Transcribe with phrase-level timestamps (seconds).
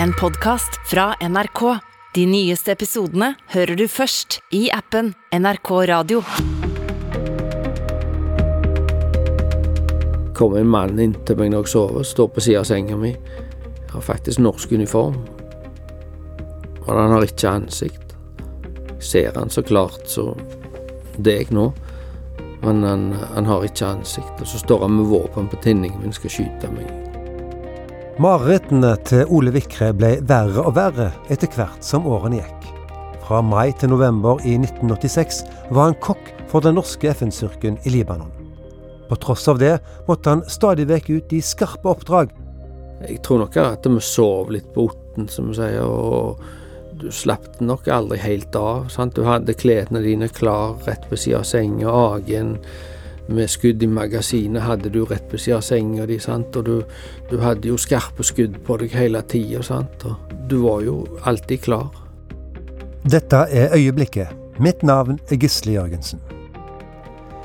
[0.00, 1.78] en podkast fra NRK.
[2.14, 6.22] De nyeste episodene hører du først i appen NRK Radio.
[10.42, 13.12] kommer en mann inn til meg når jeg sover, står på siden av senga mi.
[13.12, 15.20] Jeg har faktisk norsk uniform.
[16.86, 18.16] Men han har ikke ansikt.
[18.96, 20.32] Jeg ser han så klart så
[21.14, 21.68] deg nå,
[22.64, 23.06] men han,
[23.36, 24.34] han har ikke ansikt.
[24.40, 27.11] Og så står han med våpen på tinningen min skal skyte meg.
[28.20, 32.66] Marerittene til Ole Vikre ble verre og verre etter hvert som årene gikk.
[33.24, 35.38] Fra mai til november i 1986
[35.70, 38.28] var han kokk for den norske FN-styrken i Libanon.
[39.08, 39.78] På tross av det
[40.10, 42.36] måtte han stadig vekk ut i skarpe oppdrag.
[43.08, 46.42] Jeg tror nok at vi sov litt på otten, som vi sier, og
[47.00, 48.90] du slapp nok aldri helt av.
[48.92, 49.16] Sant?
[49.16, 51.88] Du hadde klærne dine klar rett ved siden av senga.
[51.88, 52.58] AG-en
[53.34, 56.56] med skudd i magasinet hadde du rett ved siden av senga di, sant?
[56.56, 56.76] og du,
[57.30, 59.82] du, hadde jo skarpe skudd på deg hele tida.
[60.48, 61.90] Du var jo alltid klar.
[63.02, 64.36] Dette er Øyeblikket.
[64.60, 66.20] Mitt navn er Gisle Jørgensen.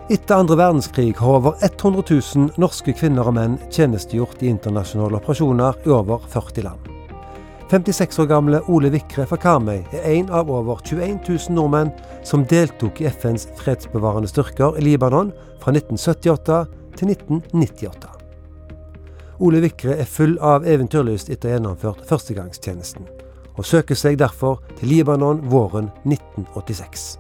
[0.10, 2.04] Etter andre verdenskrig har over 100
[2.36, 6.97] 000 norske kvinner og menn tjenestegjort i internasjonale operasjoner i over 40 land.
[7.70, 11.90] 56 år gamle Ole Vikre fra Karmøy er en av over 21 000 nordmenn
[12.24, 16.60] som deltok i FNs fredsbevarende styrker i Libanon fra 1978
[16.96, 18.14] til 1998.
[19.44, 23.04] Ole Vikre er full av eventyrlyst etter å ha gjennomført førstegangstjenesten,
[23.60, 27.18] og søker seg derfor til Libanon våren 1986.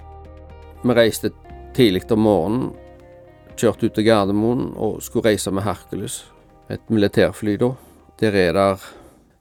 [0.85, 1.33] Vi reiste
[1.75, 2.71] tidlig om morgenen.
[3.57, 6.21] Kjørte ut til Gardermoen og skulle reise med Hercules,
[6.69, 7.73] et militærfly da.
[8.21, 8.87] Der er der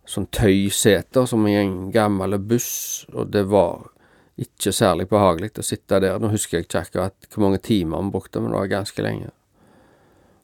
[0.07, 3.89] sånn tøyseter som i en gammel buss, og det var
[4.37, 6.19] ikke særlig behagelig å sitte der.
[6.21, 9.31] Nå husker jeg ikke akkurat hvor mange timer vi brukte, men det var ganske lenge.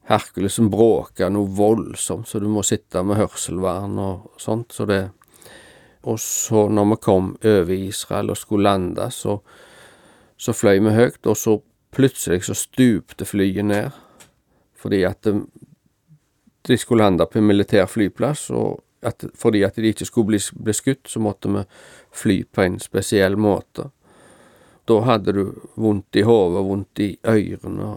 [0.08, 4.72] Herkulesen bråka noe voldsomt, så du må sitte med hørselvern og sånt.
[4.72, 5.02] Så det
[6.04, 9.36] Og så, når vi kom over Israel og skulle lande, så,
[10.36, 11.60] så fløy vi høyt, og så
[11.92, 13.90] Plutselig så stupte flyet ned,
[14.80, 15.42] fordi at de,
[16.64, 20.40] de skulle lande på en militær flyplass, og at, fordi at de ikke skulle bli,
[20.54, 21.64] bli skutt, så måtte vi
[22.14, 23.90] fly på en spesiell måte.
[24.84, 27.96] Da hadde du vondt i hodet, vondt i ørene,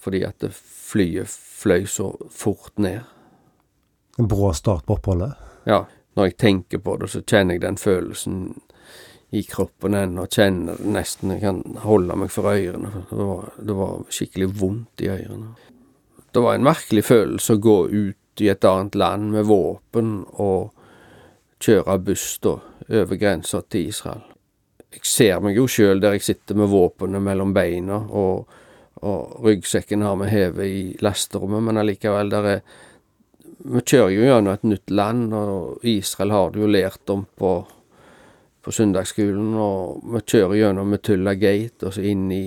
[0.00, 3.00] fordi at flyet fløy så fort ned.
[4.18, 5.32] En brå start på oppholdet?
[5.68, 5.84] Ja.
[6.18, 8.40] Når jeg tenker på det, så kjenner jeg den følelsen
[9.30, 10.26] i kroppen ennå.
[10.26, 13.04] Kjenner nesten Jeg kan holde meg for ørene.
[13.10, 15.54] Det var, det var skikkelig vondt i ørene.
[16.30, 20.70] Det var en merkelig følelse å gå ut i et annet land med våpen og
[21.60, 22.56] kjøre buss da,
[22.88, 24.22] over grensa til Israel.
[24.90, 28.48] Jeg ser meg jo sjøl der jeg sitter med våpenet mellom beina, og,
[29.06, 32.62] og ryggsekken har vi hevet i lasterommet, men allikevel, der er
[33.60, 37.50] Vi kjører jo gjennom et nytt land, og Israel har du jo lært om på
[38.60, 42.44] på søndagsskolen, og vi kjører gjennom Metulla Gate og så inn i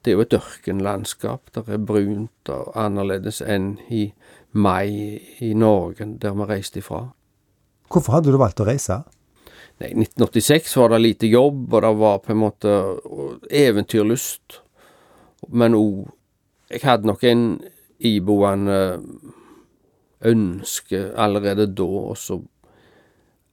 [0.00, 1.50] Det er jo et ørkenlandskap.
[1.52, 4.06] Det er brunt og annerledes enn i
[4.52, 7.04] mai i Norge, der vi reiste ifra.
[7.90, 9.02] Hvorfor hadde du valgt å reise?
[9.80, 12.74] Nei, 1986 var det lite jobb, og det var på en måte
[13.50, 14.60] eventyrlyst.
[15.48, 16.08] Men òg
[16.70, 17.40] Jeg hadde nok en
[17.98, 19.02] iboende
[20.22, 22.36] ønske allerede da, og så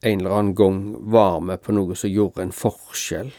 [0.05, 3.31] en eller annen gang var med på noe som gjorde en forskjell.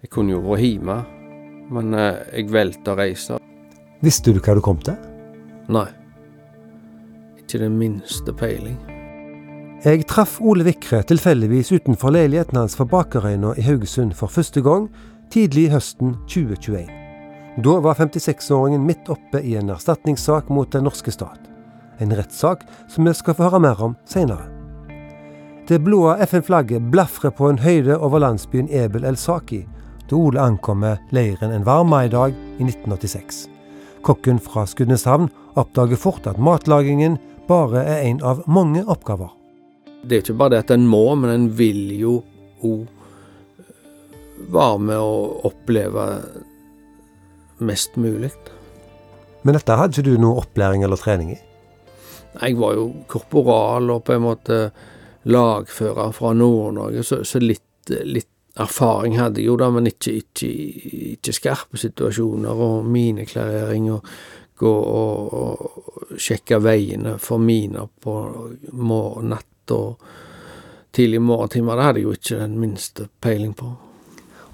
[0.00, 0.96] Jeg kunne jo vært hjemme,
[1.76, 3.42] men eh, jeg valgte å reise.
[4.00, 4.96] Visste du hva du kom til?
[5.68, 5.88] Nei.
[7.40, 8.76] Ikke den minste peiling.
[9.84, 14.88] Jeg traff Ole Vikre tilfeldigvis utenfor leiligheten hans for Bakerøyna i Haugesund for første gang
[15.32, 16.88] tidlig i høsten 2021.
[17.64, 21.38] Da var 56-åringen midt oppe i en erstatningssak mot den norske stat.
[22.00, 24.50] En rettssak som vi skal få høre mer om seinere.
[25.68, 29.62] Det blå FN-flagget blafrer på en høyde over landsbyen Ebel el-Saki
[30.10, 33.53] da Ole ankommer leiren en varm maidag i 1986.
[34.04, 37.16] Kokken fra Skudeneshavn oppdager fort at matlagingen
[37.48, 39.30] bare er en av mange oppgaver.
[40.04, 42.18] Det er ikke bare det at en må, men en vil jo
[42.64, 42.84] òg
[44.52, 45.14] være med å
[45.48, 46.04] oppleve
[47.64, 48.32] mest mulig.
[49.44, 51.40] Men dette hadde ikke du noe opplæring eller trening i?
[52.34, 54.58] Jeg var jo korporal og på en måte
[55.30, 60.50] lagfører fra Nord-Norge, så, så litt, litt, erfaring hadde jeg jo da, men ikke, ikke,
[61.14, 64.10] ikke skarpe situasjoner og mineklarering og
[64.60, 68.14] gå og, og sjekke veiene for miner på
[69.26, 70.04] natt og
[70.94, 71.76] tidlig morgentimer.
[71.76, 73.72] Det hadde jeg jo ikke den minste peiling på.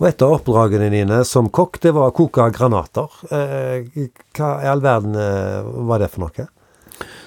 [0.00, 3.20] Og et av oppdragene dine som kokk, det var å koke granater.
[3.28, 3.90] Eh,
[4.32, 6.46] hva i all verden eh, var det for noe?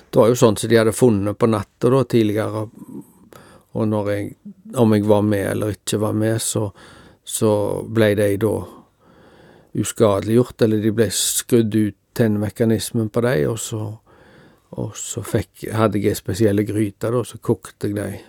[0.09, 2.65] Det var jo sånn som de hadde funnet på natta tidligere
[3.73, 4.29] Og når jeg,
[4.77, 6.67] om jeg var med eller ikke var med, så,
[7.23, 7.51] så
[7.89, 8.53] ble de da
[9.73, 13.81] uskadeliggjort, eller de ble skrudd ut tennmekanismen på dem, og så,
[14.77, 18.21] og så fikk, hadde jeg spesielle gryter, da, så kokte jeg de,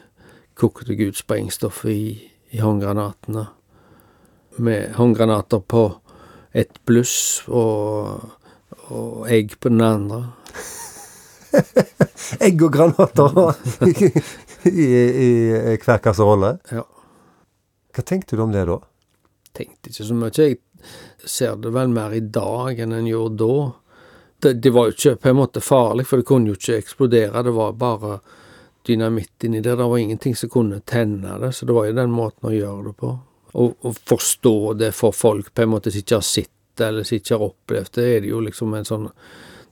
[0.56, 2.14] kokte jeg ut sprengstoffet i,
[2.56, 3.44] i håndgranatene.
[4.64, 5.84] Med håndgranater på
[6.54, 8.22] ett bluss og,
[8.94, 10.22] og egg på den andre.
[12.44, 13.34] Egg og granater
[14.70, 14.88] i,
[15.26, 15.30] i,
[15.84, 16.56] hver kasserolle?
[16.70, 16.84] Ja.
[17.94, 18.80] Hva tenkte du om det da?
[19.54, 20.32] Tenkte ikke så mye.
[20.34, 20.58] Jeg
[21.30, 23.58] ser det vel mer i dag enn en gjorde da.
[24.42, 27.44] Det, det var jo ikke på en måte farlig, for det kunne jo ikke eksplodere.
[27.46, 28.18] Det var bare
[28.86, 29.76] dynamitt inni der.
[29.76, 32.88] Det var ingenting som kunne tenne det, så det var jo den måten å gjøre
[32.88, 33.14] det på.
[33.54, 37.20] Å forstå det for folk på en måte som ikke har sett det, eller som
[37.20, 39.10] ikke har opplevd det, er det jo liksom en sånn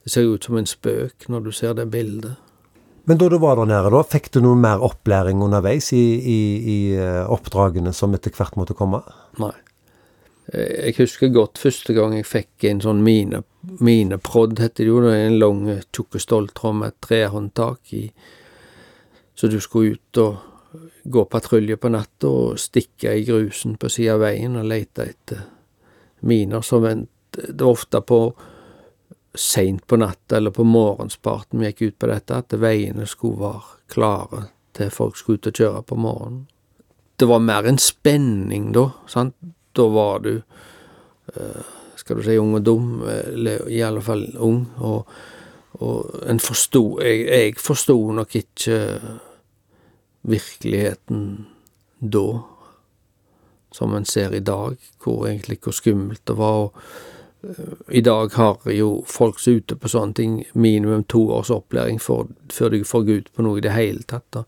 [0.02, 2.34] Det ser jo ut som en spøk når du ser det bildet.
[3.04, 6.40] Men da du var der nede, da, fikk du noe mer opplæring underveis i, i,
[6.62, 9.02] i eh, oppdragene som etter hvert måtte komme?
[9.42, 9.54] Nei.
[10.52, 13.42] Eh, jeg husker godt første gang jeg fikk en sånn mine,
[13.82, 15.00] mineprodd, heter det jo.
[15.02, 18.04] Det en lang, tjukk ståltråd med et trehåndtak i.
[19.34, 24.14] Så du skulle ut og gå patrulje på natta og stikke i grusen på sida
[24.14, 25.42] av veien og lete etter
[26.28, 26.62] miner.
[26.62, 28.22] Så vent, det var ofte på
[29.34, 33.78] seint på natta eller på morgensparten vi gikk ut på dette, at veiene skulle være
[33.92, 34.46] klare
[34.76, 36.46] til folk skulle ut og kjøre på morgenen.
[37.16, 39.36] Det var mer en spenning da, sant
[39.76, 44.64] da var du eh, skal du si ung og dum, eller i alle fall ung,
[44.82, 45.08] og,
[45.80, 48.78] og en forsto Jeg, jeg forsto nok ikke
[50.22, 51.22] virkeligheten
[52.00, 52.26] da,
[53.72, 56.68] som en ser i dag, hvor egentlig hvor skummelt det var.
[56.68, 57.11] og
[57.88, 61.98] i dag har jo folk som er ute på sånne ting, minimum to års opplæring
[62.02, 64.26] for, før de får gå ut på noe i det hele tatt.
[64.34, 64.44] Da.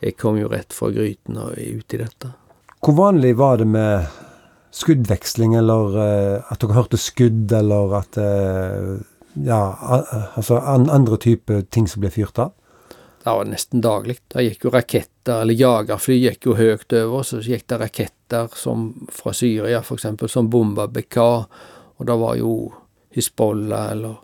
[0.00, 2.32] Jeg kom jo rett fra gryten og ut i dette.
[2.78, 4.08] Hvor vanlig var det med
[4.78, 8.98] skuddveksling, eller uh, at dere hørte skudd, eller at uh,
[9.38, 9.60] Ja,
[10.34, 12.54] altså an, andre typer ting som ble fyrt av?
[13.22, 14.16] Det var nesten daglig.
[14.32, 18.88] Det gikk jo raketter, eller jagerfly gikk jo høyt over, så gikk det raketter som
[19.12, 21.44] fra Syria, eksempel, som bomba Bekaa,
[21.98, 22.52] og det var jo
[23.14, 24.16] Hizbollah eller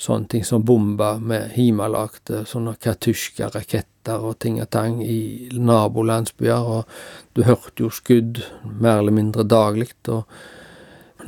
[0.00, 7.36] sånne ting som bomba med himalagte sånne Katusjka-raketter og ting og tang i nabolandsbyer, og
[7.36, 9.92] du hørte jo skudd mer eller mindre daglig.
[10.08, 10.24] Og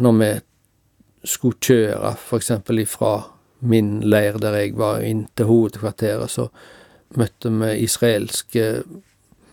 [0.00, 0.30] når vi
[1.28, 2.50] skulle kjøre f.eks.
[2.80, 3.14] ifra
[3.60, 6.48] min leir der jeg var, inn til hovedkvarteret, så
[7.20, 8.68] møtte vi israelske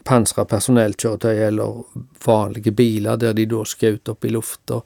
[0.07, 1.83] pansra personellkjøretøy eller
[2.25, 4.79] vanlige biler der de da skjøt opp i lufta,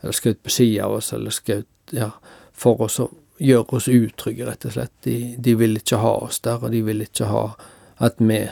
[0.00, 2.10] eller skjøt på sida av oss, eller skjøt ja,
[2.52, 3.08] for oss å
[3.38, 4.94] gjøre oss utrygge, rett og slett.
[5.06, 7.44] De, de ville ikke ha oss der, og de ville ikke ha
[8.04, 8.42] at vi,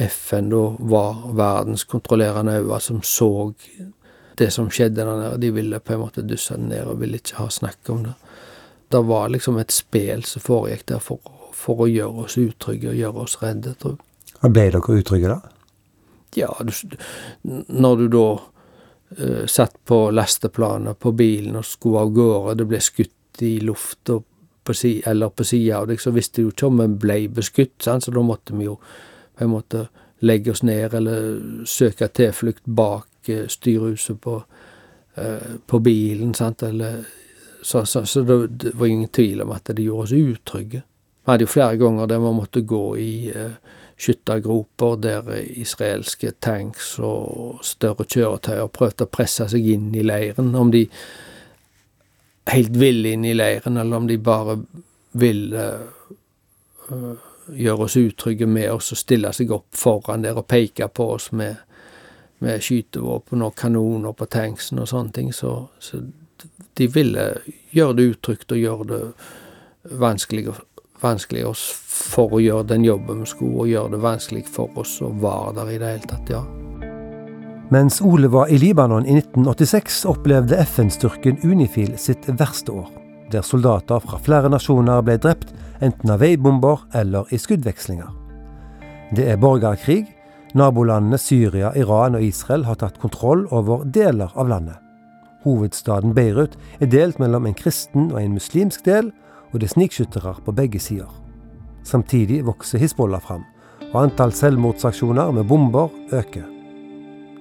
[0.00, 3.30] FN, da var verdenskontrollerende øyne som så
[4.40, 5.40] det som skjedde der nede.
[5.42, 8.14] De ville på en måte dusse det ned og ville ikke ha snakk om det.
[8.90, 11.20] Det var liksom et spel som foregikk der for,
[11.54, 14.06] for å gjøre oss utrygge og gjøre oss redde, tror jeg.
[14.40, 15.38] Ble dere utrygge da?
[16.38, 16.72] Ja, du,
[17.42, 18.24] når du da
[19.50, 24.20] satt på lasteplanet på bilen og skulle av gårde, det ble skutt i lufta
[25.04, 28.04] eller på sida av deg, så visste du ikke om vi ble beskutt, sant?
[28.04, 29.88] så da måtte vi jo på en måte
[30.20, 34.36] legge oss ned eller søke tilflukt bak uh, styrhuset på,
[35.18, 37.02] uh, på bilen, sant, eller
[37.62, 40.82] så, så, så det, var ingen tvil om at det gjorde oss utrygge.
[41.24, 43.56] Vi hadde jo flere ganger der vi måtte gå i uh,
[44.00, 45.26] skyttergroper der
[45.60, 50.54] israelske tanks og større kjøretøyer prøvde å presse seg inn i leiren.
[50.56, 50.86] Om de
[52.50, 54.56] helt ville inn i leiren, eller om de bare
[55.20, 55.66] ville
[56.90, 61.10] uh, gjøre oss utrygge med oss og stille seg opp foran der og peke på
[61.16, 61.60] oss med,
[62.40, 65.32] med skytevåpen og kanoner på tanksen og sånne ting.
[65.34, 66.00] Så, så
[66.78, 67.26] de ville
[67.74, 69.02] gjøre det utrygt og gjøre det
[70.00, 70.54] vanskelig,
[71.02, 71.44] vanskelig
[71.84, 75.54] for å gjøre den jobben vi skulle, og gjøre det vanskelig for oss å være
[75.60, 76.42] der i det hele tatt, ja.
[77.70, 82.88] Mens Ole var i Libanon i 1986, opplevde FN-styrken Unifil sitt verste år,
[83.30, 88.10] der soldater fra flere nasjoner ble drept, enten av veibomber eller i skuddvekslinger.
[89.14, 90.04] Det er borgerkrig.
[90.54, 94.80] Nabolandene Syria, Iran og Israel har tatt kontroll over deler av landet.
[95.44, 99.12] Hovedstaden Beirut er delt mellom en kristen og en muslimsk del,
[99.50, 101.10] og det er snikskyttere på begge sider.
[101.84, 103.44] Samtidig vokser Hizbollah fram,
[103.90, 106.46] og antall selvmordsaksjoner med bomber øker.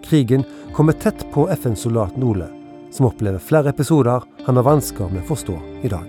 [0.05, 2.47] Krigen kommer tett på FN-soldaten Ole,
[2.91, 6.07] som opplever flere episoder han har vansker med å forstå i dag.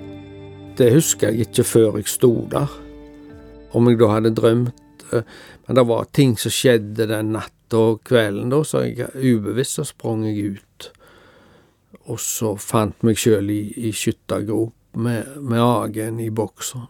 [0.79, 2.71] Det husker jeg ikke før jeg sto der.
[3.77, 5.23] Om jeg da hadde drømt Eh,
[5.67, 9.87] men det var ting som skjedde den natta og kvelden, da, så jeg ubevisst så
[9.89, 10.91] sprang jeg ut.
[12.11, 16.89] Og så fant meg sjøl i, i skyttergrop med, med agen i bokseren.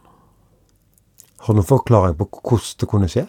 [1.41, 3.27] Har du noen forklaring på hvordan det kunne skje?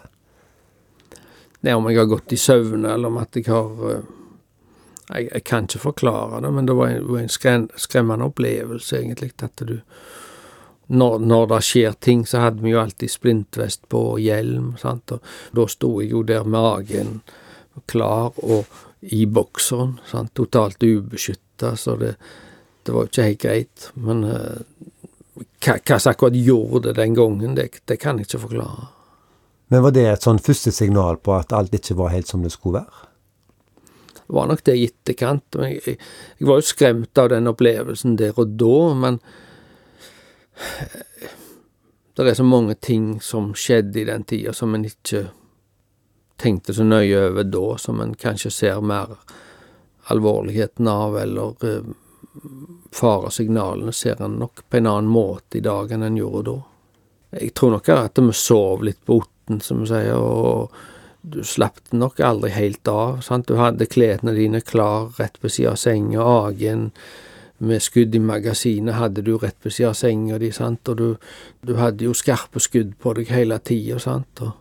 [1.63, 4.11] Det er om jeg har gått i søvne, eller om at jeg har eh,
[5.07, 9.33] jeg, jeg, kan ikke forklare det, men det var en, en skrem, skremmende opplevelse, egentlig,
[9.43, 9.79] at du
[10.93, 15.15] når, når, det skjer ting, så hadde vi jo alltid splintvest på og hjelm, sant,
[15.15, 17.21] og da sto jeg jo der magen
[17.89, 18.67] klar og
[19.01, 22.13] i bokseren, sant, totalt ubeskytta, så det,
[22.83, 23.87] det var jo ikke helt greit.
[23.95, 28.89] Men hva, hva som akkurat gjorde den gangen, det, det kan jeg ikke forklare.
[29.73, 32.51] Men var det et sånn første signal på at alt ikke var helt som det
[32.53, 33.07] skulle være?
[34.23, 35.57] Det var nok det i etterkant.
[35.59, 35.97] Jeg, jeg,
[36.37, 39.19] jeg, var jo skremt av den opplevelsen der og da, men
[42.13, 45.25] det er så mange ting som skjedde i den tida som en ikke
[46.37, 49.15] tenkte så nøye over da, som en kanskje ser mer
[50.13, 51.55] alvorligheten av, eller
[52.93, 56.57] faresignalene ser en nok på en annen måte i dag enn en gjorde da.
[57.41, 60.73] Jeg tror nok at vi sov litt på otten, som vi sier, og
[61.21, 63.21] du slapp nok aldri helt av.
[63.21, 63.47] sant?
[63.47, 66.91] Du hadde klærne dine klar rett ved siden av senga, agen
[67.63, 71.07] med skudd i magasinet hadde du rett ved siden av senga di, sant, og du,
[71.61, 74.51] du hadde jo skarpe skudd på deg hele tida, sant, og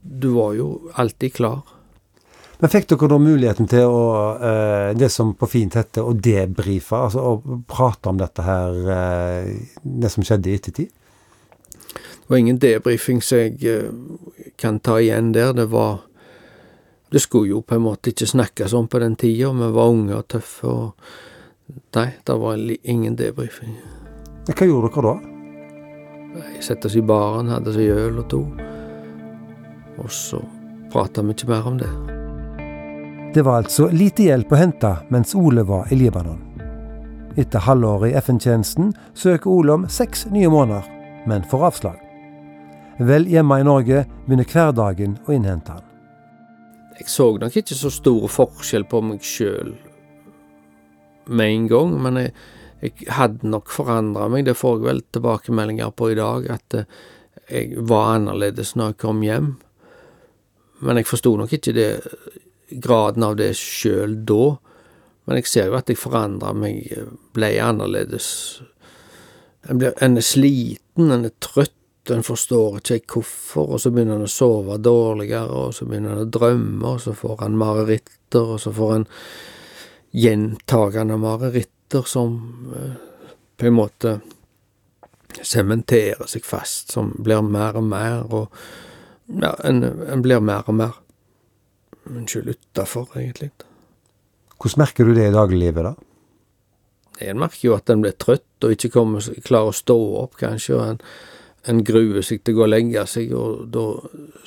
[0.00, 0.68] du var jo
[1.00, 1.73] alltid klar.
[2.64, 4.04] Men fikk dere da muligheten til å,
[4.40, 9.50] eh, det som på fint heter, å debrife, altså å prate om dette her, eh,
[9.84, 10.88] det som skjedde i ettertid?
[11.92, 13.90] Det var ingen debrifing som jeg eh,
[14.56, 15.52] kan ta igjen der.
[15.52, 16.00] Det var
[17.12, 19.52] Det skulle jo på en måte ikke snakkes om på den tida.
[19.52, 20.64] Vi var unge og tøffe.
[20.64, 20.94] og
[21.94, 23.76] Nei, det var ingen debrifing.
[24.46, 26.44] Hva gjorde dere da?
[26.54, 28.42] Jeg satte oss i baren, hadde oss øl og to.
[29.98, 30.42] Og så
[30.90, 32.23] prata vi ikke mer om det.
[33.34, 36.38] Det var altså lite hjelp å hente mens Ole var i Libanon.
[37.34, 40.86] Etter halvåret i FN-tjenesten søker Ole om seks nye måneder,
[41.26, 41.96] men får avslag.
[43.02, 45.82] Vel hjemme i Norge begynner hverdagen å innhente han.
[46.94, 49.74] Jeg så nok ikke så stor forskjell på meg sjøl
[51.26, 52.32] med en gang, men jeg,
[52.84, 54.46] jeg hadde nok forandra meg.
[54.46, 57.02] Det får jeg vel tilbakemeldinger på i dag, at eh,
[57.50, 59.56] jeg var annerledes når jeg kom hjem.
[60.86, 61.90] Men jeg forsto nok ikke det,
[62.82, 64.54] graden av det sjøl da.
[65.24, 66.90] Men jeg ser jo at jeg forandra meg,
[67.36, 68.28] ble annerledes.
[69.64, 71.72] En, ble, en er sliten, en er trøtt
[72.12, 76.26] en forstår ikke hvorfor, og så begynner han å sove dårligere, og så begynner han
[76.26, 79.06] å drømme, og så får han mareritter, og så får han
[80.14, 82.36] gjentagende mareritter som
[82.76, 82.98] eh,
[83.56, 84.18] på en måte
[85.40, 88.52] sementerer seg fast, som blir mer og mer, og
[89.40, 91.00] ja, en, en blir mer og mer
[92.10, 93.50] Unnskyld, utafor, egentlig.
[94.58, 95.94] Hvordan merker du det i dagliglivet, da?
[97.24, 100.76] En merker jo at en blir trøtt og ikke kommer, klarer å stå opp, kanskje,
[100.76, 101.00] og en
[101.64, 103.84] en gruer seg til å gå og legge seg, og da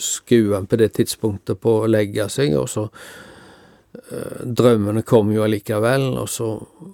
[0.01, 5.45] skuer en på det tidspunktet på å legge seg, og så eh, Drømmene kommer jo
[5.47, 6.51] allikevel, og så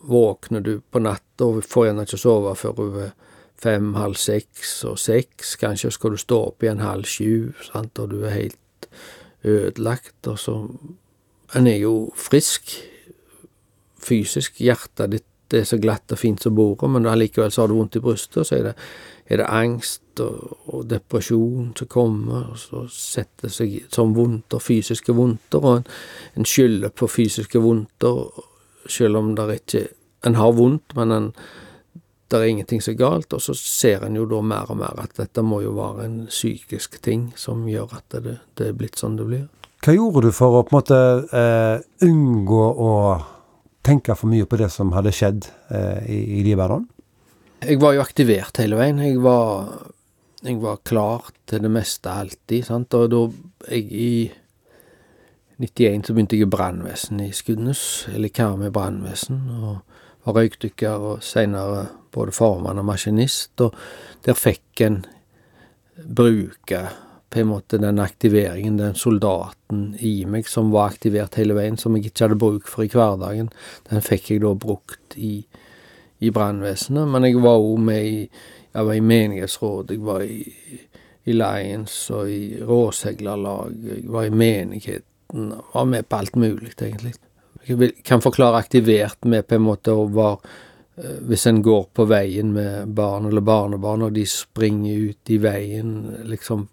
[0.09, 3.11] våkner du på natta og får gjerne ikke sove før over
[3.63, 5.55] fem, halv seks og seks.
[5.59, 8.59] Kanskje skal du stå opp igjen halv sju, sant, og du er helt
[9.43, 10.67] ødelagt, og så
[11.53, 12.71] En er jo frisk
[14.01, 14.57] fysisk.
[14.57, 17.99] Hjertet ditt er så glatt og fint som bordet, men allikevel så har du vondt
[17.99, 18.73] i brystet, og så er det
[19.29, 25.15] er det angst og, og depresjon som kommer, og så setter seg som vondter, fysiske
[25.15, 25.85] vondter, og en,
[26.37, 28.25] en skylder på fysiske vondter,
[28.87, 29.87] selv om det ikke
[30.23, 31.25] En har vondt, men en,
[32.39, 34.99] det er ingenting som er galt, og så ser en jo da mer og mer
[35.03, 38.99] at dette må jo være en psykisk ting som gjør at det, det er blitt
[38.99, 39.45] sånn det blir.
[39.83, 40.99] Hva gjorde du for å på en måte
[41.35, 42.91] eh, unngå å
[43.83, 46.85] tenke for mye på det som hadde skjedd eh, i, i Libanon?
[47.63, 49.01] Jeg var jo aktivert hele veien.
[49.03, 49.67] Jeg var,
[50.43, 52.95] jeg var klar til det meste alltid, sant.
[52.95, 53.21] Og da
[53.71, 54.13] jeg i
[55.59, 59.83] 91 så begynte jeg i brannvesen i Skudenes, eller Karmøy brannvesen, og
[60.23, 63.75] var røykdykker og seinere både formann og maskinist, og
[64.25, 65.01] der fikk en
[66.03, 66.85] bruke
[67.33, 71.95] på en måte den aktiveringen, den soldaten i meg som var aktivert hele veien, som
[71.97, 73.49] jeg ikke hadde bruk for i hverdagen,
[73.89, 75.35] den fikk jeg da brukt i
[76.23, 78.19] i brannvesenet, men jeg var òg med i
[78.73, 80.39] jeg var i menighetsråd, jeg var i,
[81.29, 86.71] i Lions og i råseglerlag, jeg var i menigheten, jeg var med på alt mulig,
[86.81, 87.13] egentlig.
[87.67, 90.55] Jeg kan forklare aktivert med på en måte å være
[90.95, 95.95] Hvis en går på veien med barn eller barnebarn, og de springer ut i veien,
[96.29, 96.67] liksom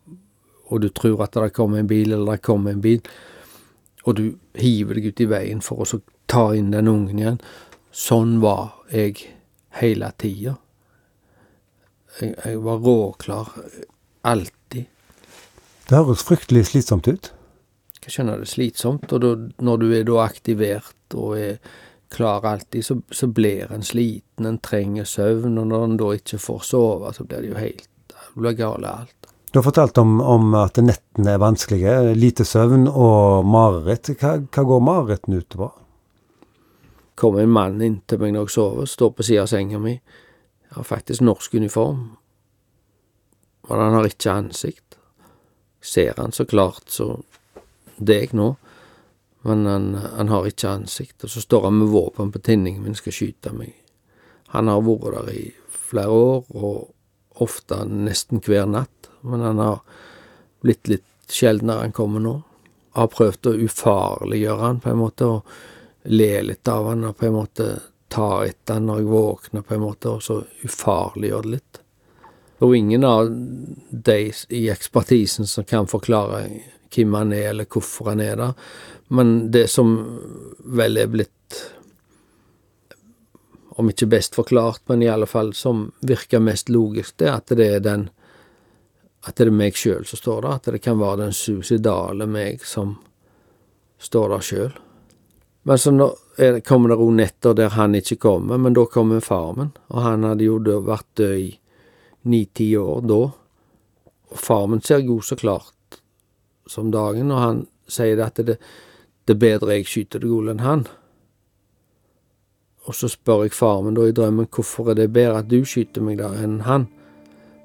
[0.71, 3.01] og du tror at det kommer en bil, eller det kommer en bil,
[4.07, 4.25] og du
[4.59, 6.01] hiver deg ut i veien for å
[6.31, 7.41] ta inn den ungen igjen.
[7.91, 9.19] Sånn var jeg
[9.81, 10.55] hele tida.
[12.21, 13.51] Jeg, jeg var råklar
[14.27, 14.87] alltid.
[15.91, 17.33] Det høres fryktelig slitsomt ut.
[18.01, 21.59] Jeg skjønner det er slitsomt, og da, når du er da aktivert og er
[22.11, 26.41] klar alltid, så, så blir en sliten, en trenger søvn, og når en da ikke
[26.43, 29.21] får sove, så blir det jo helt Det blir gale alt.
[29.51, 34.13] Du har fortalt om, om, at nettene er vanskelige, lite søvn og mareritt.
[34.21, 35.71] Hva, hva går marerittene ut på?
[37.19, 39.97] Kommer en mann inn til meg når jeg sover, står på siden av senga mi.
[40.71, 42.05] Jeg har faktisk norsk uniform,
[43.67, 45.01] men han har ikke ansikt.
[45.83, 47.17] Ser han så klart så
[47.99, 48.53] deg nå,
[49.43, 51.25] men han, han, har ikke ansikt.
[51.25, 53.75] Og så står han med våpen på tinningen min, skal skyte meg.
[54.55, 55.45] Han har vært der i
[55.91, 59.81] flere år, og ofte nesten hver natt, men han har
[60.61, 62.35] blitt litt sjeldnere han kommer nå.
[62.99, 67.29] Har prøvd å ufarliggjøre han på en måte, og le litt av han, og på
[67.29, 67.69] en måte
[68.11, 71.81] ta etter han når jeg våkner, på en måte, og så ufarliggjøre det litt.
[72.61, 74.19] Og ingen av de
[74.53, 76.43] i ekspertisen som kan forklare
[76.95, 78.55] hvem han er, eller hvorfor han er der.
[79.09, 79.95] Men det som
[80.65, 81.61] vel er blitt,
[83.81, 87.55] om ikke best forklart, men i alle fall som virker mest logisk, det er at
[87.57, 88.11] det er den
[89.29, 92.63] at det er meg sjøl som står der, at det kan være den suicidale meg
[92.65, 92.95] som
[94.01, 94.71] står der sjøl.
[95.69, 96.07] Men så nå
[96.65, 100.25] kommer det òg netter der han ikke kommer, men da kommer far min, og han
[100.25, 100.57] hadde jo
[100.87, 101.51] vært død i
[102.33, 103.21] ni-ti år da.
[104.31, 105.75] Og far min ser god så klart
[106.71, 107.61] som dagen, og han
[107.91, 108.57] sier at det,
[109.27, 110.87] det er bedre jeg skyter deg enn han.
[112.89, 115.61] Og så spør jeg faren min da i drømmen hvorfor er det bedre at du
[115.69, 116.89] skyter meg da enn han.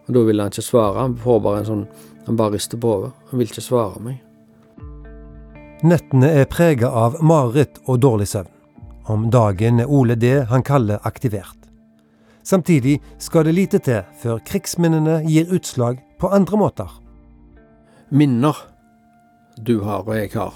[0.06, 1.02] Og Da vil han ikke svare.
[1.02, 1.88] Han får bare en sånn
[2.26, 3.12] Han bare rister på hodet.
[3.30, 4.22] Han vil ikke svare meg.
[5.86, 8.50] Nettene er prega av mareritt og dårlig søvn.
[9.06, 11.68] Om dagen er Ole det han kaller aktivert.
[12.42, 16.90] Samtidig skal det lite til før krigsminnene gir utslag på andre måter.
[18.10, 18.58] Minner
[19.57, 20.55] du har og jeg har,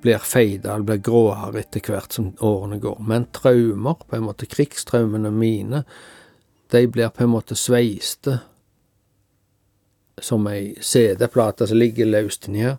[0.00, 3.00] blir feida eller blir gråere etter hvert som årene går.
[3.04, 5.84] Men traumer, på en måte krigstraumene mine,
[6.70, 8.38] de blir på en måte sveiste
[10.20, 12.76] som ei CD-plate som ligger løst inni her,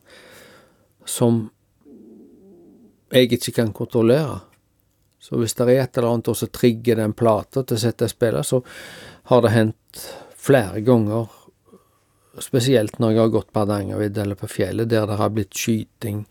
[1.06, 1.44] som
[3.12, 4.40] jeg ikke kan kontrollere.
[5.22, 8.44] Så hvis det er et eller annet som trigger den plata til å sette spille,
[8.46, 8.62] så
[9.30, 10.06] har det hendt
[10.42, 11.30] flere ganger,
[12.40, 16.24] spesielt når jeg har gått på Hardangervidda eller på fjellet, der det har blitt skyting,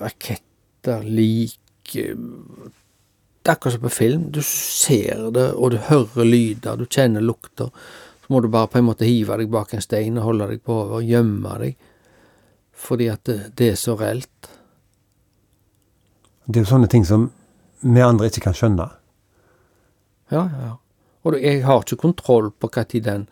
[0.00, 1.60] raketter, lik
[3.46, 4.22] det er akkurat som på film.
[4.34, 7.70] Du ser det, og du hører lyder, du kjenner lukter.
[8.24, 10.64] Så må du bare på en måte hive deg bak en stein og holde deg
[10.66, 11.76] på over, gjemme deg.
[12.74, 14.50] Fordi at det, det, er så reelt.
[16.46, 17.28] Det er jo sånne ting som
[17.86, 18.88] vi andre ikke kan skjønne.
[20.34, 20.72] Ja, ja.
[21.22, 23.28] Og jeg har ikke kontroll på når den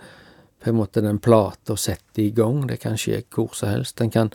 [0.65, 2.65] på en måte den plata setter i gang.
[2.67, 3.99] Det kan skje hvor som helst.
[4.01, 4.33] Den kan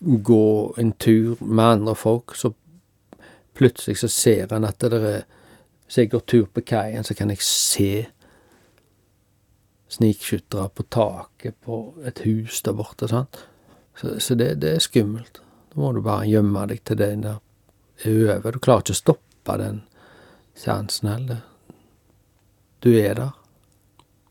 [0.00, 2.52] gå en tur med andre folk, så
[3.60, 5.22] Plutselig så ser en at det er
[5.84, 8.06] Hvis jeg går tur på kaien, så kan jeg se
[9.88, 13.08] snikskyttere på taket på et hus der borte.
[13.08, 13.48] sant?
[13.96, 15.42] Så, så det, det, er skummelt.
[15.74, 17.40] Da må du bare gjemme deg til den der
[18.04, 18.52] er over.
[18.52, 19.82] Du klarer ikke å stoppe den
[20.54, 21.42] seansen heller.
[22.80, 23.39] Du er der.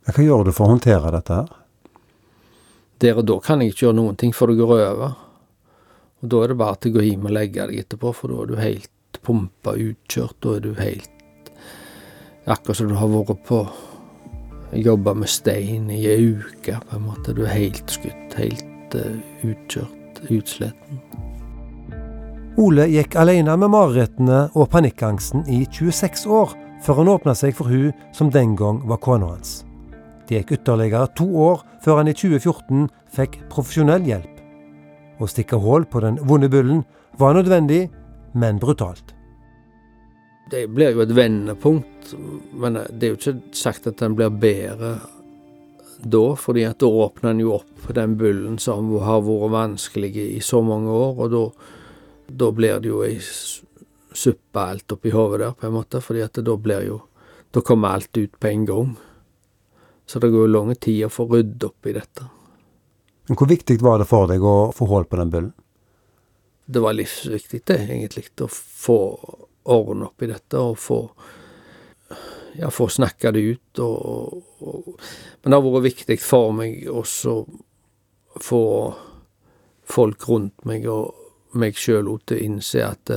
[0.09, 1.49] Hva gjør du for å håndtere dette her?
[2.99, 5.13] Der og da kan jeg ikke gjøre noen ting for det går over.
[6.19, 8.41] Og da er det bare til å gå hjem og legge deg etterpå, for da
[8.41, 10.35] er du helt pumpa utkjørt.
[10.43, 11.15] Da er du helt
[12.49, 13.59] Akkurat som du har vært på
[14.73, 17.33] Jobba med stein i ei uke, på en måte.
[17.33, 18.35] Du er helt skutt.
[18.37, 20.21] Helt uh, utkjørt.
[20.29, 20.99] Utsletten.
[22.59, 27.71] Ole gikk alene med marerittene og panikkangsten i 26 år, før han åpna seg for
[27.71, 29.61] hun som den gang var kona hans.
[30.29, 32.83] Det gikk ytterligere to år før han i 2014
[33.15, 34.35] fikk profesjonell hjelp.
[35.17, 36.83] Å stikke hull på den vonde bullen
[37.17, 37.87] var nødvendig
[38.37, 39.15] men brutalt.
[40.49, 42.13] Det blir jo et vendepunkt,
[42.57, 44.95] men det er jo ikke sagt at den blir bedre
[45.99, 50.39] da, fordi at da åpner en jo opp den bullen som har vært vanskelig i
[50.45, 51.43] så mange år, og da,
[52.45, 56.41] da blir det jo ei suppe alt oppi hodet der, på en måte, fordi at
[56.45, 57.05] da blir jo
[57.49, 58.89] Da kommer alt ut på en gang.
[60.09, 62.27] Så det går jo lang tid å få rydde opp i dette.
[63.29, 65.51] Men Hvor viktig var det for deg å få hull på den bullen?
[66.71, 68.97] det var livsviktig, det, egentlig, å få
[69.73, 70.99] orden opp i dette og få
[72.59, 73.81] ja, få snakka det ut.
[73.81, 74.91] Og, og,
[75.41, 77.33] men det har vært viktig for meg også
[78.45, 78.61] få
[79.89, 83.15] folk rundt meg og meg sjøl til å innse at,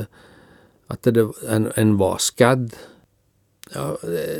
[0.89, 2.73] at det, en, en, var skadd.
[3.69, 3.91] Ja,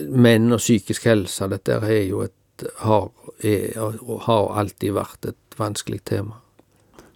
[0.10, 2.34] menn og psykisk helse, dette er jo et
[2.84, 3.10] har,
[3.44, 3.78] er,
[4.28, 6.40] har alltid vært et vanskelig tema.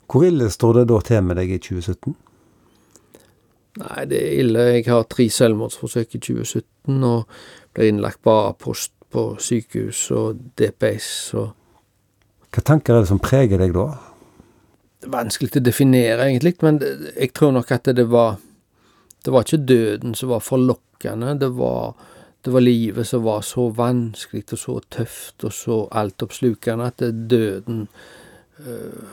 [0.08, 2.16] Hvor ille står det da til med deg i 2017?
[3.78, 4.66] Nei, det er ille.
[4.78, 7.28] Jeg har tre selvmordsforsøk i 2017 og
[7.76, 11.54] ble innlagt på A-post på sykehus og DPS og
[12.52, 13.86] Hva tanker er det som preger deg da?
[14.98, 18.40] Det er vanskelig å definere, egentlig, men jeg tror nok at det var
[19.24, 21.98] Det var ikke døden som var forlokkende, det var,
[22.48, 27.88] det var livet som var så vanskelig og så tøft og så altoppslukende at døden
[28.64, 29.04] øh,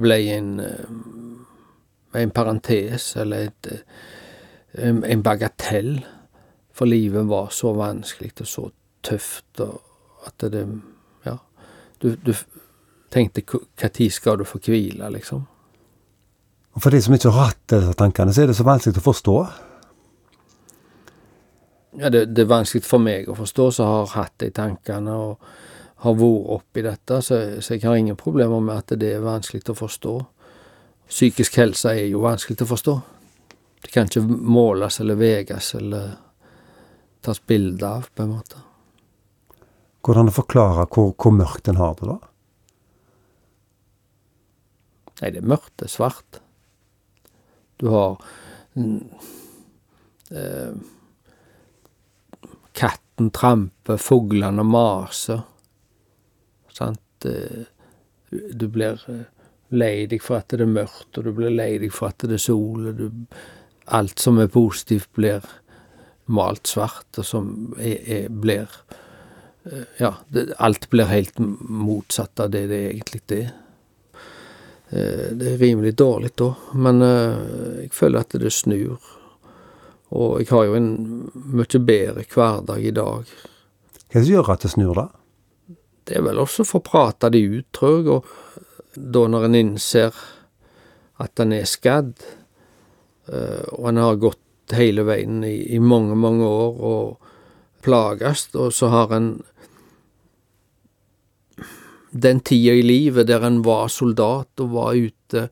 [0.00, 0.86] ble en øh,
[2.14, 3.82] en parentes eller et,
[4.74, 6.00] en, en bagatell.
[6.74, 8.70] For livet var så vanskelig og så
[9.02, 9.60] tøft
[10.26, 10.66] at det
[11.26, 11.36] Ja.
[12.02, 12.34] Du, du
[13.10, 13.42] tenkte
[13.82, 15.46] når skal du få hvile, liksom?
[16.72, 19.00] Og For de som ikke har hatt disse tankene, så er det så vanskelig å
[19.00, 19.46] forstå?
[21.98, 25.48] Ja, det, det er vanskelig for meg å forstå, som har hatt de tankene og
[26.04, 29.66] har vært oppi dette, så, så jeg har ingen problemer med at det er vanskelig
[29.72, 30.14] å forstå.
[31.10, 32.94] Psykisk helse er jo vanskelig å forstå.
[33.82, 36.14] Det kan ikke måles eller veies eller
[37.24, 38.62] tas bilde av, på en måte.
[40.06, 42.18] Hvordan forklare hvor, hvor mørkt en har det, da?
[45.20, 45.74] Nei, det er mørkt.
[45.76, 46.40] Det er svart.
[47.80, 48.16] Du har
[50.32, 50.72] eh,
[52.72, 55.42] Katten tramper, fuglene maser.
[56.72, 57.24] Sant?
[57.24, 57.66] Eh,
[58.30, 59.26] du blir eh,
[59.74, 62.38] lei deg for at det er mørkt, og du blir lei deg for at det
[62.38, 63.08] er sol, og du,
[63.90, 65.44] alt som er positivt, blir
[66.30, 68.68] malt svart, og som er, er, blir
[69.66, 73.56] eh, Ja, det, alt blir helt motsatt av det det egentlig er.
[74.90, 78.98] Det er rimelig dårlig da, men jeg føler at det snur.
[80.10, 80.90] Og jeg har jo en
[81.54, 83.30] mye bedre hverdag i dag.
[84.10, 85.06] Hva er det som gjør at det snur, da?
[86.08, 88.08] Det er vel også å få prata det ut, tror jeg.
[88.10, 88.60] og
[88.94, 90.16] da når en innser
[91.22, 92.16] at en er skadd,
[93.30, 97.30] eh, og en har gått hele veien i, i mange, mange år og
[97.84, 99.30] plages, og så har en
[102.10, 105.44] den tida i livet der en var soldat og var ute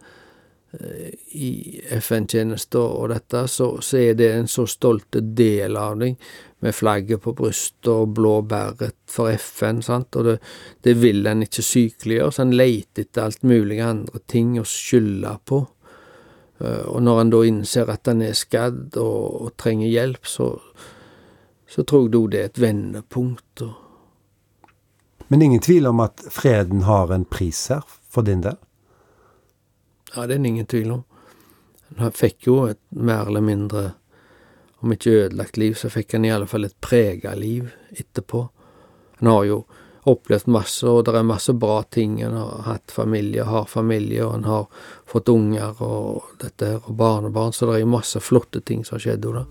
[0.70, 6.18] i FN-tjeneste og dette, så, så, er det en så stolt del av deg
[6.61, 10.37] med flagget på brystet og blå beret for FN, sant, og det,
[10.85, 15.35] det vil en ikke sykeliggjøre, så en leter etter alt mulig andre ting å skylde
[15.48, 15.62] på.
[16.59, 20.52] Eh, og når en da innser at en er skadd og, og trenger hjelp, så,
[21.64, 23.64] så tror jeg da det er et vendepunkt.
[23.64, 28.61] Og Men ingen tvil om at freden har en pris her, for din del?
[30.14, 31.05] Ja, det er det ingen tvil om.
[31.99, 33.85] Han fikk jo et mer eller mindre
[34.79, 38.44] om ikke ødelagt liv, så fikk han i alle fall et prega liv etterpå.
[39.18, 39.59] Han har jo
[40.09, 42.21] opplevd masse, og det er masse bra ting.
[42.23, 46.97] Han har hatt familie, har familie, og han har fått unger og dette her, og
[46.97, 49.44] barnebarn, så det er jo masse flotte ting som har skjedd da.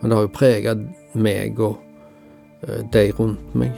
[0.00, 0.76] Men det har jo prega
[1.14, 1.78] meg og
[2.64, 3.76] uh, de rundt meg.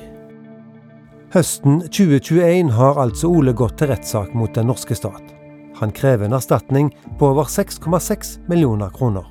[1.35, 5.34] Høsten 2021 har altså Ole gått til rettssak mot den norske stat.
[5.81, 9.27] Han krever en erstatning på over 6,6 millioner kroner.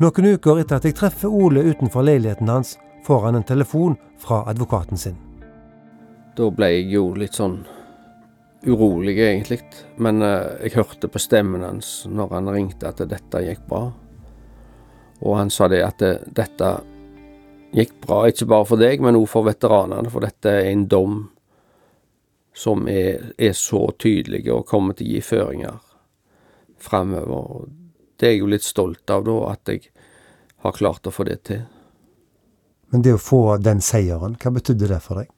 [0.00, 4.42] Noen uker etter at jeg treffer Ole utenfor leiligheten hans, får han en telefon fra
[4.50, 5.18] advokaten sin.
[6.36, 7.58] Da ble jeg jo litt sånn
[8.66, 9.60] urolig, egentlig.
[10.00, 13.88] Men uh, jeg hørte på stemmen hans når han ringte at dette gikk bra.
[15.20, 16.70] Og han sa det at det, dette
[17.76, 20.12] gikk bra, ikke bare for deg, men også for veteranene.
[20.12, 21.20] For dette er en dom
[22.54, 25.78] som er, er så tydelige og kommer til å gi føringer
[26.80, 27.68] framover
[28.20, 29.86] det er jeg jo litt stolt av, da, at jeg
[30.60, 31.62] har klart å få det til.
[32.92, 35.30] Men det å få den seieren, hva betydde det for deg?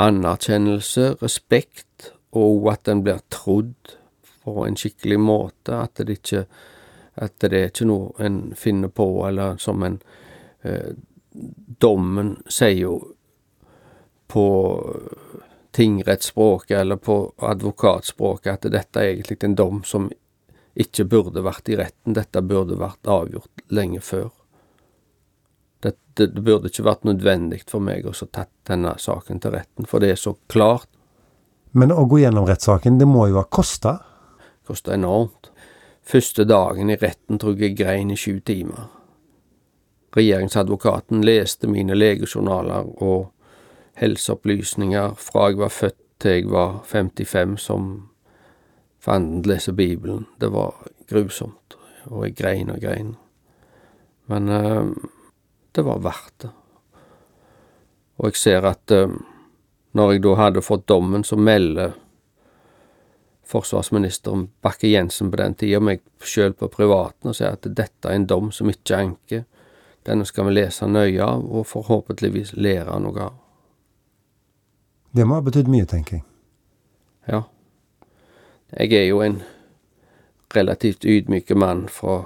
[0.00, 3.96] Anerkjennelse, respekt, og at en blir trodd
[4.42, 5.82] på en skikkelig måte.
[5.82, 6.46] At det ikke
[7.20, 10.00] at det er ikke noe en finner på, eller som en
[10.64, 10.94] eh,
[11.32, 12.94] Dommen sier jo
[14.32, 14.44] på
[15.72, 20.10] tingrettsspråket eller på advokatspråket at dette er egentlig en dom som
[20.74, 22.16] ikke burde vært i retten.
[22.16, 24.30] Dette burde vært avgjort lenge før.
[25.82, 29.88] Det, det, det burde ikke vært nødvendig for meg å tatt denne saken til retten,
[29.88, 30.88] for det er så klart.
[31.72, 33.96] Men å gå gjennom rettssaken, det må jo ha kosta?
[34.68, 35.48] Kosta enormt.
[36.04, 38.90] Første dagen i retten tror jeg jeg grein i sju timer.
[40.12, 43.30] Regjeringsadvokaten leste mine legejournaler og
[44.00, 47.90] helseopplysninger fra jeg var født til jeg var 55 som
[49.02, 50.26] fanden leser Bibelen.
[50.38, 50.74] Det var
[51.10, 53.16] grusomt, og jeg grein og grein.
[54.30, 54.86] Men eh,
[55.74, 56.52] det var verdt det.
[58.22, 59.10] Og jeg ser at eh,
[59.92, 61.96] når jeg da hadde fått dommen, så melder
[63.52, 68.28] forsvarsministeren Bakke-Jensen på den tida meg sjøl på privaten og sier at dette er en
[68.30, 69.44] dom som ikke anker.
[70.06, 73.41] Denne skal vi lese nøye av, og forhåpentligvis lære noe av.
[75.12, 76.24] Det må ha betydd mye, tenker jeg.
[77.28, 77.42] Ja.
[78.72, 79.42] Jeg er jo en
[80.54, 82.22] relativt ydmyk mann fra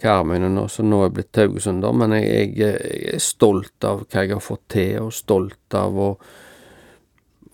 [0.00, 4.24] Karmøyene nå, som nå er blitt haugesunder, men jeg, jeg, jeg, er stolt av hva
[4.24, 6.08] jeg har fått til, og stolt av å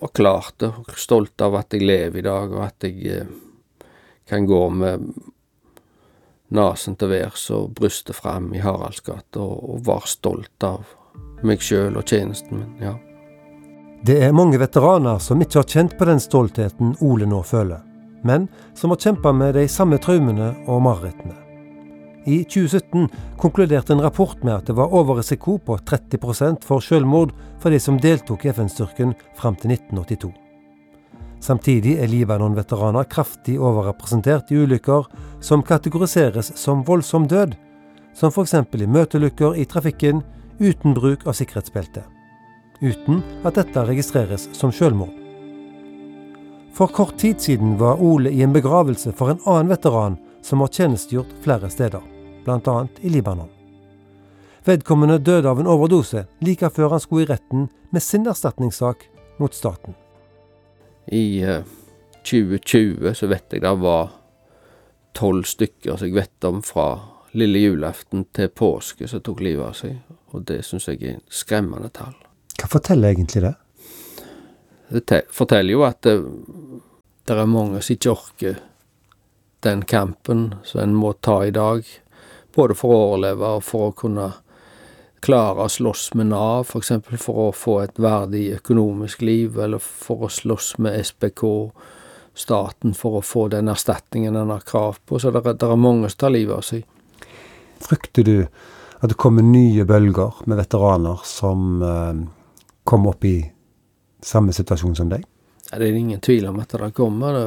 [0.01, 3.37] ha klart det, og stolt av at jeg lever i dag, og at jeg eh,
[4.31, 5.11] kan gå med
[6.57, 10.97] nesen til værs og brystet fram i Haraldsgata, og, og være stolt av
[11.47, 12.97] meg sjøl og tjenesten min, ja.
[14.01, 17.83] Det er mange veteraner som ikke har kjent på den stoltheten Ole nå føler,
[18.25, 21.35] men som har kjempa med de samme traumene og marerittene.
[22.25, 23.11] I 2017
[23.41, 27.99] konkluderte en rapport med at det var overrisiko på 30% for selvmord for de som
[28.01, 30.31] deltok i FN-styrken fram til 1982.
[31.45, 35.11] Samtidig er Libanon-veteraner kraftig overrepresentert i ulykker
[35.45, 37.53] som kategoriseres som voldsom død,
[38.17, 38.57] som f.eks.
[38.57, 40.25] i møteulykker i trafikken
[40.61, 42.07] uten bruk av sikkerhetsbelte
[42.81, 45.15] uten at dette registreres som selvmord.
[46.75, 50.73] For kort tid siden var Ole i en begravelse for en annen veteran som har
[50.73, 52.03] tjenestegjort flere steder,
[52.45, 52.77] bl.a.
[53.01, 53.51] i Libanon.
[54.65, 59.07] Vedkommende døde av en overdose like før han skulle i retten med sin erstatningssak
[59.41, 59.97] mot staten.
[61.07, 61.77] I uh, eh,
[62.25, 64.13] 2020 så vet jeg det var
[65.17, 66.89] tolv stykker som jeg vet om fra
[67.33, 69.97] lille julaften til påske som tok livet av seg,
[70.35, 72.15] og det syns jeg er skremmende tall.
[72.61, 73.55] Hva forteller egentlig det?
[74.91, 76.17] Det forteller jo at det,
[77.25, 78.61] det er mange som ikke orker
[79.65, 81.85] den kampen som en må ta i dag,
[82.55, 84.31] både for å overleve og for å kunne
[85.21, 86.93] klare å slåss med Nav, f.eks.
[87.05, 91.45] For, for å få et verdig økonomisk liv, eller for å slåss med SPK,
[92.35, 95.21] staten, for å få den erstatningen en har krav på.
[95.21, 96.87] Så det, det er mange som tar livet av seg.
[97.85, 98.37] Frykter du
[99.01, 102.25] at det kommer nye bølger med veteraner som eh,
[102.91, 103.53] kom opp i
[104.23, 105.23] samme situasjon som deg?
[105.71, 107.39] Ja, det er ingen tvil om at det kommer.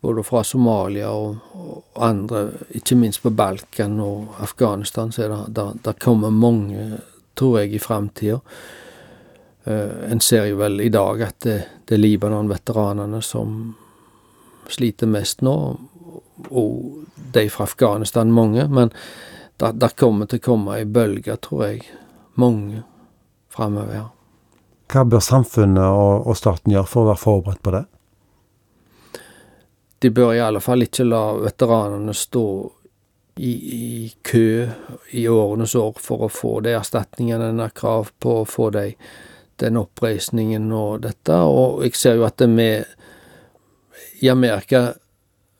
[0.00, 2.44] Både fra Somalia og, og, andre,
[2.78, 7.00] ikke minst på Balkan og Afghanistan, så er det, der kommer mange,
[7.34, 8.38] tror jeg, i framtida.
[9.66, 13.74] Uh, en ser jo vel i dag at det, det er Libanon-veteranene som
[14.70, 15.56] sliter mest nå,
[16.50, 16.74] og
[17.34, 18.68] de fra Afghanistan mange.
[18.68, 18.94] Men
[19.58, 21.88] det kommer til å komme ei bølge, tror jeg.
[22.38, 22.84] Mange
[23.50, 24.12] framover.
[24.92, 27.84] Hva bør samfunnet og, og staten gjøre for å være forberedt på det?
[30.04, 32.46] De bør i alle fall ikke la veteranene stå
[33.40, 34.66] i, i kø
[35.10, 38.90] i årenes år for å få de erstatningene en har krav på, å få de,
[39.62, 41.38] den oppreisningen og dette.
[41.40, 42.84] Og jeg ser jo at med
[44.20, 44.86] I Amerika,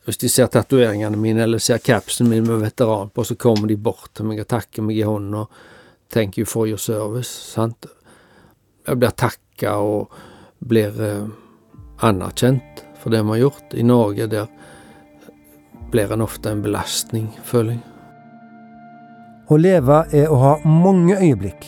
[0.04, 3.80] hvis de ser tatoveringene mine eller ser capsen min med veteran på, så kommer de
[3.80, 5.62] bort til meg og takker meg i hånden og
[6.36, 7.54] you for your service'.
[7.54, 7.86] sant?
[8.86, 10.12] Blir takka og
[10.64, 11.26] blir eh,
[12.04, 13.74] anerkjent for det vi har gjort.
[13.74, 14.46] I Norge der
[15.92, 17.84] blir en ofte en belastning, føler jeg.
[19.44, 21.66] Å leve er å ha mange øyeblikk.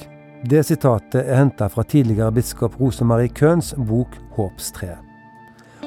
[0.48, 5.02] Det sitatet er henta fra tidligere biskop Rosemarie Køhns bok 'Håpstreet'.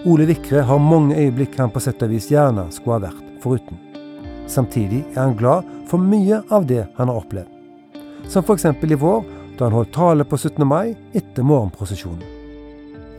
[0.06, 3.80] Ole Vikre har mange øyeblikk han på sett og vis gjerne skulle ha vært foruten.
[4.48, 7.50] Samtidig er han glad for mye av det han har opplevd.
[8.30, 8.66] Som f.eks.
[8.66, 9.26] i vår,
[9.60, 10.64] da han holdt tale på 17.
[10.68, 12.24] mai etter morgenprosesjonen.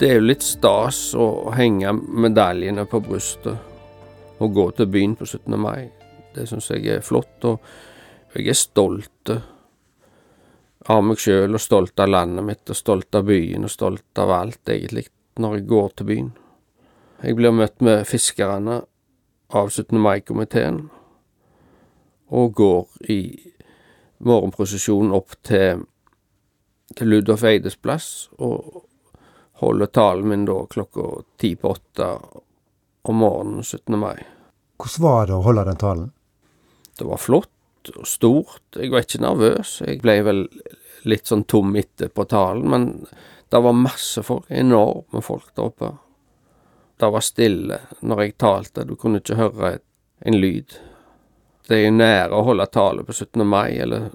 [0.01, 5.29] Det er jo litt stas å henge medaljene på brystet og gå til byen på
[5.29, 5.59] 17.
[5.61, 5.91] mai.
[6.33, 7.61] Det syns jeg er flott, og
[8.33, 9.35] jeg er stolt
[10.89, 14.33] av meg sjøl og stolt av landet mitt og stolt av byen og stolt av
[14.39, 16.33] alt, egentlig, når jeg går til byen.
[17.21, 18.81] Jeg blir møtt med fiskerne
[19.53, 20.01] av 17.
[20.01, 20.87] mai-komiteen
[22.33, 23.23] og går i
[24.25, 25.85] morgenprosesjonen opp til
[26.97, 28.85] til Ludolf Eides plass, og
[29.61, 32.09] holder talen min da klokka ti på åtte
[33.03, 33.99] om morgenen 17.
[33.99, 34.17] mai.
[34.81, 36.13] Hvordan var det å holde den talen?
[36.99, 38.63] Det var flott og stort.
[38.77, 39.81] Jeg var ikke nervøs.
[39.85, 40.47] Jeg ble vel
[41.09, 42.87] litt sånn tom etter på talen, men
[43.51, 44.49] det var masse folk.
[44.49, 45.93] Enorme folk der oppe.
[47.01, 48.85] Det var stille når jeg talte.
[48.85, 49.79] Du kunne ikke høre
[50.21, 50.77] en lyd.
[51.69, 53.45] Det er jo nære å holde tale på 17.
[53.47, 54.11] mai, eller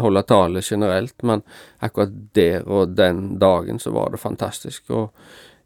[0.00, 1.42] holde tale generelt, men
[1.78, 4.90] akkurat der og den dagen så var det fantastisk.
[4.90, 5.12] Og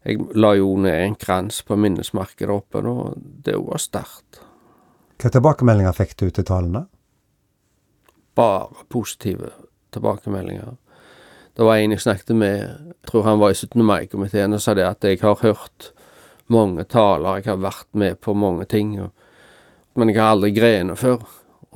[0.05, 4.39] Jeg la jo ned en krans på minnesmerket oppe, og det var sterkt.
[5.19, 6.85] Hva tilbakemeldinger fikk du til talene?
[8.39, 9.51] Bare positive
[9.91, 10.77] tilbakemeldinger.
[11.59, 13.83] Det var en jeg snakket med, jeg tror han var i 17.
[13.83, 15.91] mai-komiteen, og sa det at jeg har hørt
[16.47, 19.11] mange taler, jeg har vært med på mange ting, og,
[19.99, 21.25] men jeg har aldri grenet før.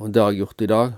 [0.00, 0.94] Og det har jeg gjort i dag,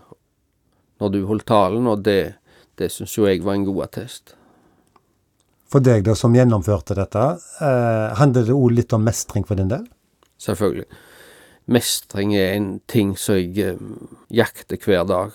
[1.03, 2.37] når du holdt talen, og det,
[2.81, 4.37] det syns jo jeg var en god attest.
[5.71, 7.25] For deg da, som gjennomførte dette,
[7.61, 9.85] eh, handler det òg litt om mestring for din del?
[10.43, 10.87] Selvfølgelig.
[11.75, 13.83] Mestring er en ting som jeg eh,
[14.31, 15.35] jakter hver dag.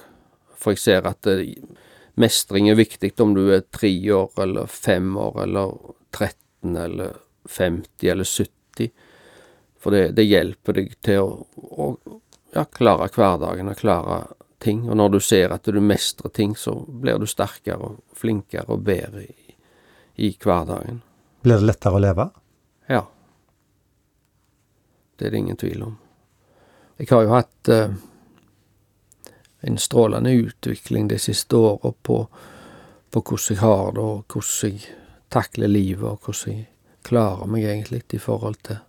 [0.56, 1.58] For jeg ser at eh,
[2.22, 5.76] mestring er viktig om du er tre år, eller fem år, eller
[6.16, 7.20] 13, eller
[7.52, 8.92] 50, eller 70.
[9.82, 11.92] For det, det hjelper deg til å, å
[12.56, 14.22] ja, klare hverdagen og klare
[14.62, 14.86] ting.
[14.90, 18.86] Og når du ser at du mestrer ting, så blir du sterkere og flinkere og
[18.86, 19.52] bedre i
[20.22, 21.02] i hverdagen.
[21.42, 22.28] Blir det lettere å leve?
[22.92, 23.02] Ja.
[25.18, 25.96] Det er det ingen tvil om.
[27.02, 27.96] Jeg har jo hatt eh,
[29.66, 32.20] en strålende utvikling de siste åra på,
[33.10, 34.96] på, hvordan jeg har det, og hvordan jeg
[35.34, 36.70] takler livet, og hvordan jeg
[37.08, 38.82] klarer meg egentlig i forhold til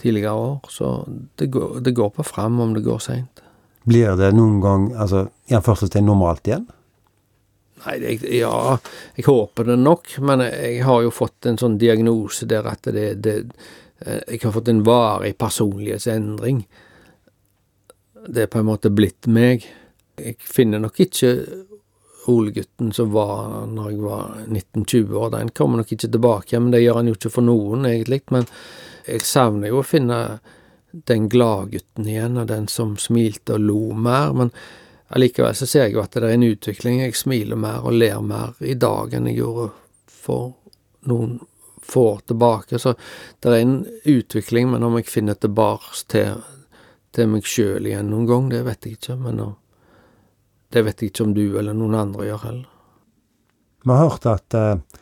[0.00, 0.72] tidligere år.
[0.72, 0.94] Så
[1.36, 3.44] det går, det går på fram om det går seint.
[3.90, 6.68] Blir det noen gang, altså i anførselstegn, normalt igjen?
[7.84, 8.76] Nei, det, ja,
[9.16, 13.06] jeg håper det nok, men jeg har jo fått en sånn diagnose der at det,
[13.24, 13.36] det
[14.04, 16.62] eh, Jeg har fått en varig personlighetsendring.
[18.28, 19.64] Det er på en måte blitt meg.
[20.20, 21.32] Jeg finner nok ikke
[22.28, 25.30] Ole-gutten som var når jeg var 19-20 år.
[25.38, 28.20] Den kommer nok ikke tilbake, men det gjør han jo ikke for noen, egentlig.
[28.30, 28.44] Men
[29.08, 30.20] jeg savner jo å finne
[30.92, 34.32] den gladgutten igjen, og den som smilte og lo mer.
[34.32, 34.50] men
[35.10, 37.00] Allikevel så ser jeg jo at det er en utvikling.
[37.02, 39.70] Jeg smiler mer og ler mer i dag enn jeg gjorde
[40.06, 40.52] for
[41.10, 41.40] noen
[41.82, 42.78] få år tilbake.
[42.78, 42.94] Så
[43.40, 46.44] det er en utvikling, men om jeg finner tilbake til,
[47.10, 49.18] til meg sjøl igjen noen gang, det vet jeg ikke.
[49.18, 49.42] Men
[50.70, 52.68] det vet jeg ikke om du eller noen andre gjør heller.
[53.82, 55.00] Vi har hørt at eh,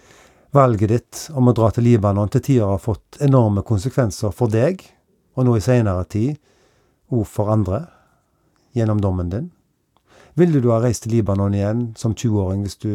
[0.55, 4.85] valget ditt om å dra til Libanon til tider har fått enorme konsekvenser for deg,
[5.38, 6.35] og nå i seinere tid
[7.14, 7.85] òg for andre,
[8.77, 9.46] gjennom dommen din.
[10.38, 12.90] Ville du ha reist til Libanon igjen som 20-åring hvis du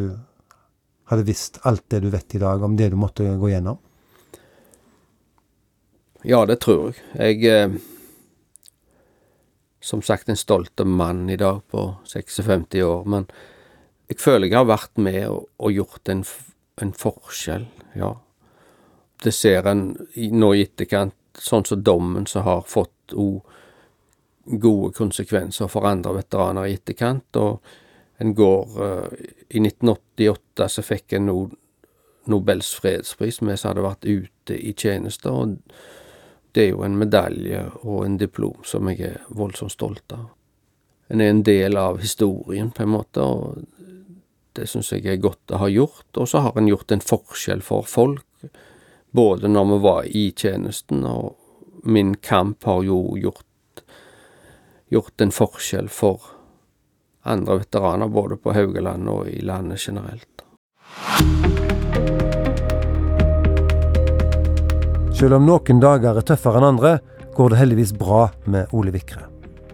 [1.12, 3.80] hadde visst alt det du vet i dag om det du måtte gå gjennom?
[6.24, 7.42] Ja, det tror jeg.
[7.44, 7.80] Jeg er
[9.84, 13.26] Som sagt en stolt mann i dag på 56 år, men
[14.08, 16.22] jeg føler jeg har vært med og gjort en,
[16.80, 17.66] en, forskjell,
[18.00, 18.14] ja.
[19.20, 19.82] Det ser en
[20.16, 23.42] nå i etterkant, sånn som dommen som har fått òg
[24.44, 27.40] gode konsekvenser for andre veteraner i etterkant.
[27.40, 27.62] Og
[28.20, 29.08] en går uh,
[29.50, 31.38] I 1988 så fikk en no,
[32.28, 35.32] Nobels fredspris, mens hadde vært ute i tjeneste.
[35.32, 35.58] og
[36.54, 40.28] det er jo en medalje og en diplom som jeg er voldsomt stolt av.
[41.10, 43.64] En er en del av historien, på en måte, og
[44.54, 46.06] det syns jeg er godt å ha gjort.
[46.14, 48.26] Og så har en gjort en forskjell for folk,
[49.14, 51.36] både når vi var i tjenesten, og
[51.84, 53.46] min kamp har jo gjort
[54.94, 56.22] gjort en forskjell for
[57.24, 60.44] andre veteraner, både på Haugaland og i landet generelt.
[65.18, 66.98] Selv om noen dager er tøffere enn andre,
[67.34, 69.30] går det heldigvis bra med Ole Vikre.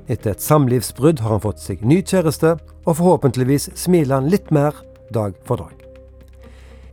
[0.10, 4.78] Etter et samlivsbrudd har han fått seg ny kjæreste, og forhåpentligvis smiler han litt mer
[5.14, 5.79] dag for dag.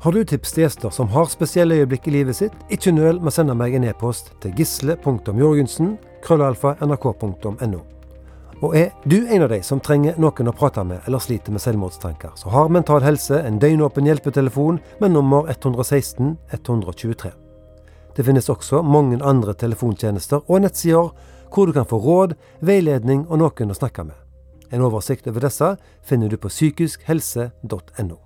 [0.07, 3.27] Har du tips til gjester som har spesielle øyeblikk i livet sitt, ikke nøl med
[3.27, 6.77] å sende meg en e-post til gisle.jorgensen krøllalfa.
[8.63, 11.65] Og er du en av de som trenger noen å prate med eller sliter med
[11.65, 17.33] selvmordstanker, så har Mental Helse en døgnåpen hjelpetelefon med nummer 116 123.
[18.15, 21.11] Det finnes også mange andre telefontjenester og nettsider
[21.51, 24.15] hvor du kan få råd, veiledning og noen å snakke med.
[24.71, 25.73] En oversikt over disse
[26.07, 28.26] finner du på psykiskhelse.no.